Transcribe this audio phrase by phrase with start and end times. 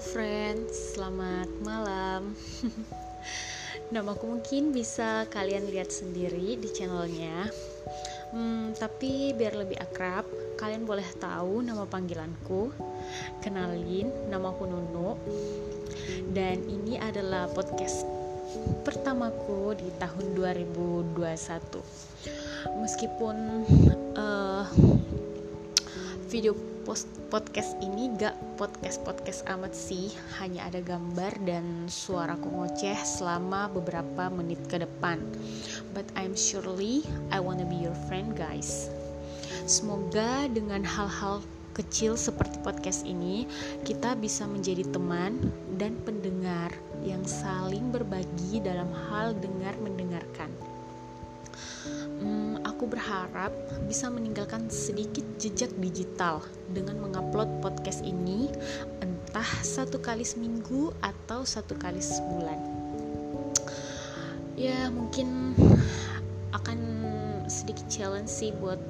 [0.00, 2.32] Friends, selamat malam.
[3.92, 7.52] Namaku mungkin bisa kalian lihat sendiri di channelnya.
[8.32, 10.24] Hmm, tapi biar lebih akrab,
[10.56, 12.72] kalian boleh tahu nama panggilanku.
[13.44, 15.20] Kenalin, namaku Nunu.
[16.32, 18.08] Dan ini adalah podcast
[18.80, 21.12] pertamaku di tahun 2021.
[22.80, 23.36] Meskipun
[24.16, 24.64] uh,
[26.30, 26.54] video
[26.86, 30.14] post podcast ini gak podcast podcast amat sih.
[30.38, 35.18] Hanya ada gambar dan suaraku ngoceh selama beberapa menit ke depan.
[35.90, 37.02] But I'm surely
[37.34, 38.86] I wanna be your friend guys.
[39.66, 41.42] Semoga dengan hal-hal
[41.74, 43.50] kecil seperti podcast ini
[43.82, 45.50] kita bisa menjadi teman
[45.82, 46.70] dan pendengar
[47.02, 50.50] yang saling berbagi dalam hal dengar mendengarkan
[52.20, 52.29] hmm,
[52.80, 53.52] aku berharap
[53.84, 56.40] bisa meninggalkan sedikit jejak digital
[56.72, 58.48] dengan mengupload podcast ini
[59.04, 62.56] entah satu kali seminggu atau satu kali sebulan.
[64.56, 65.52] Ya mungkin
[66.56, 66.80] akan
[67.52, 68.80] sedikit challenge sih buat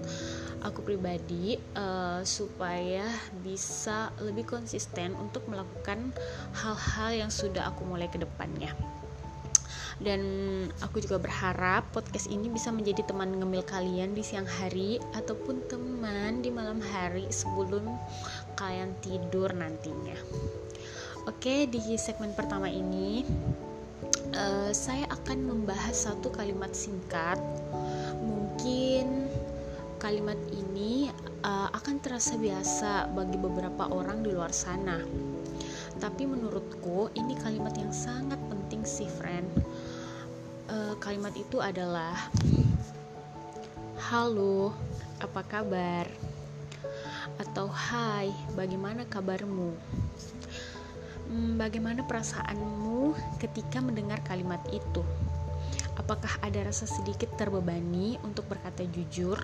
[0.63, 3.11] aku pribadi uh, supaya
[3.43, 6.15] bisa lebih konsisten untuk melakukan
[6.63, 8.71] hal-hal yang sudah aku mulai ke depannya
[10.01, 10.21] dan
[10.81, 16.41] aku juga berharap podcast ini bisa menjadi teman ngemil kalian di siang hari ataupun teman
[16.41, 17.85] di malam hari sebelum
[18.57, 20.17] kalian tidur nantinya.
[21.29, 23.29] Oke di segmen pertama ini
[24.33, 27.37] uh, saya akan membahas satu kalimat singkat.
[28.25, 29.29] Mungkin
[30.01, 31.13] kalimat ini
[31.45, 34.97] uh, akan terasa biasa bagi beberapa orang di luar sana.
[36.01, 39.45] Tapi menurutku ini kalimat yang sangat penting sih friend
[40.71, 42.15] uh, kalimat itu adalah
[44.11, 44.71] halo
[45.19, 46.07] apa kabar?
[47.37, 49.75] Atau hai bagaimana kabarmu?
[51.31, 55.03] Hmm, bagaimana perasaanmu ketika mendengar kalimat itu?
[55.99, 59.39] Apakah ada rasa sedikit terbebani untuk berkata jujur?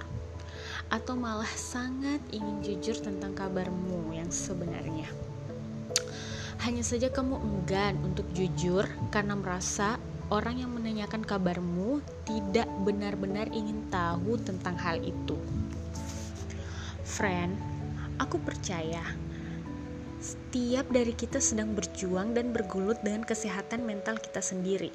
[0.91, 5.11] Atau malah sangat ingin jujur tentang kabarmu yang sebenarnya?
[6.65, 10.01] Hanya saja kamu enggan untuk jujur karena merasa
[10.31, 15.39] orang yang menanyakan kabarmu tidak benar-benar ingin tahu tentang hal itu.
[17.07, 17.55] Friend,
[18.19, 19.03] aku percaya
[20.27, 24.91] setiap dari kita sedang berjuang dan bergulut dengan kesehatan mental kita sendiri,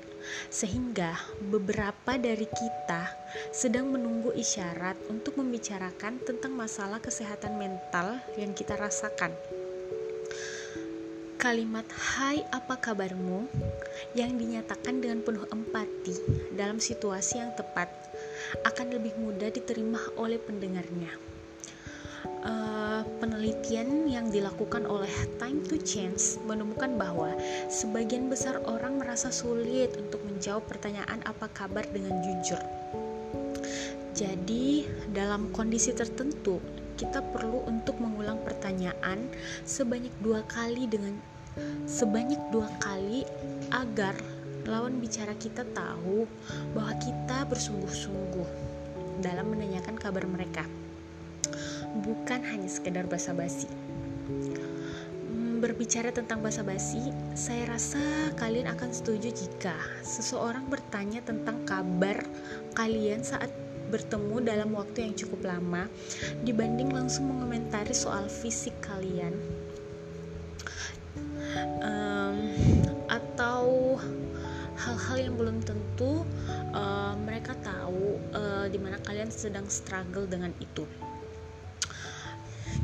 [0.52, 1.16] sehingga
[1.48, 3.08] beberapa dari kita
[3.56, 9.32] sedang menunggu isyarat untuk membicarakan tentang masalah kesehatan mental yang kita rasakan.
[11.42, 13.50] Kalimat "Hai, apa kabarmu?"
[14.14, 16.14] yang dinyatakan dengan penuh empati
[16.54, 17.90] dalam situasi yang tepat
[18.62, 21.10] akan lebih mudah diterima oleh pendengarnya.
[22.46, 25.10] Uh, penelitian yang dilakukan oleh
[25.42, 27.34] Time to Change menemukan bahwa
[27.74, 32.62] sebagian besar orang merasa sulit untuk menjawab pertanyaan apa kabar dengan jujur.
[34.14, 36.62] Jadi, dalam kondisi tertentu,
[37.02, 39.26] kita perlu untuk mengulang pertanyaan
[39.66, 41.31] sebanyak dua kali dengan
[41.86, 43.28] sebanyak dua kali
[43.72, 44.16] agar
[44.66, 46.30] lawan bicara kita tahu
[46.72, 48.50] bahwa kita bersungguh-sungguh
[49.22, 50.66] dalam menanyakan kabar mereka.
[52.02, 53.68] Bukan hanya sekedar basa-basi.
[55.28, 58.00] Hmm, berbicara tentang basa-basi saya rasa
[58.40, 62.24] kalian akan setuju jika seseorang bertanya tentang kabar
[62.80, 63.52] kalian saat
[63.92, 65.92] bertemu dalam waktu yang cukup lama
[66.48, 69.36] dibanding langsung mengomentari soal fisik kalian
[75.02, 76.22] hal-hal yang belum tentu
[76.78, 80.86] uh, mereka tahu uh, di mana kalian sedang struggle dengan itu.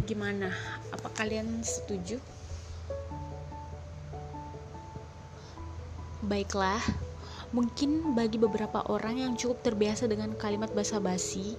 [0.09, 0.49] Gimana?
[0.89, 2.17] Apa kalian setuju?
[6.25, 6.81] Baiklah
[7.53, 11.53] mungkin bagi beberapa orang yang cukup terbiasa dengan kalimat basa-basi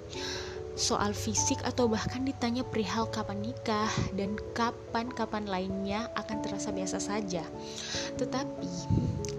[0.75, 7.43] soal fisik atau bahkan ditanya perihal kapan nikah dan kapan-kapan lainnya akan terasa biasa saja.
[8.15, 8.71] Tetapi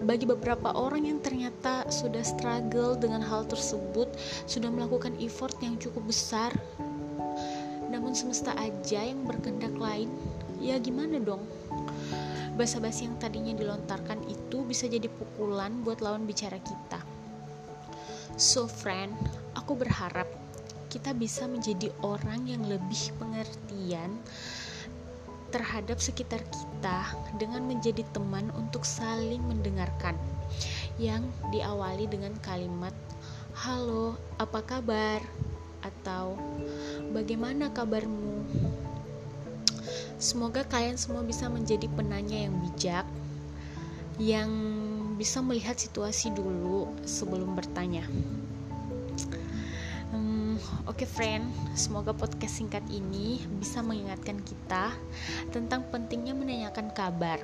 [0.09, 4.09] bagi beberapa orang yang ternyata sudah struggle dengan hal tersebut,
[4.49, 6.49] sudah melakukan effort yang cukup besar,
[7.93, 10.09] namun semesta aja yang berkendak lain,
[10.57, 11.45] ya gimana dong?
[12.57, 17.05] Basa-basi yang tadinya dilontarkan itu bisa jadi pukulan buat lawan bicara kita.
[18.33, 19.13] So friend,
[19.53, 20.25] aku berharap
[20.89, 24.17] kita bisa menjadi orang yang lebih pengertian
[25.49, 30.15] terhadap sekitar kita dengan menjadi teman untuk saling mendengarkan
[31.01, 32.93] yang diawali dengan kalimat
[33.53, 35.19] halo apa kabar
[35.81, 36.37] atau
[37.11, 38.45] bagaimana kabarmu
[40.19, 43.07] Semoga kalian semua bisa menjadi penanya yang bijak,
[44.19, 44.51] yang
[45.15, 48.03] bisa melihat situasi dulu sebelum bertanya.
[50.89, 51.45] Oke, okay, friend,
[51.77, 54.89] semoga podcast singkat ini bisa mengingatkan kita
[55.53, 57.37] tentang pentingnya menanyakan kabar.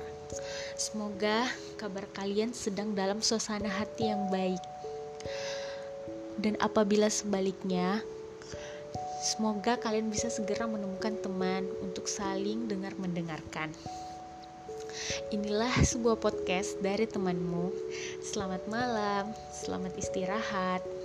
[0.74, 1.46] Semoga
[1.78, 4.58] kabar kalian sedang dalam suasana hati yang baik.
[6.42, 8.02] Dan apabila sebaliknya,
[9.26, 13.74] Semoga kalian bisa segera menemukan teman untuk saling dengar-mendengarkan.
[15.34, 17.74] Inilah sebuah podcast dari temanmu.
[18.22, 20.95] Selamat malam, selamat istirahat.